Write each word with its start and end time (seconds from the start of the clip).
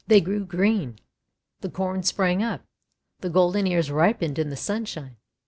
They 0.07 0.19
grew 0.19 0.43
green, 0.47 0.97
the 1.59 1.69
Corn 1.69 2.01
sprang 2.01 2.41
up, 2.41 2.65
the 3.19 3.29
golden 3.29 3.67
ears 3.67 3.91
ripened 3.91 4.39
in 4.39 4.49
the 4.49 4.55
sunshine. 4.57 5.17